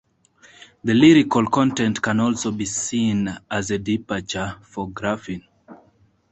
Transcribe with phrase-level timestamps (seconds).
[0.83, 5.43] The lyrical content can also be seen as a departure for Graffin.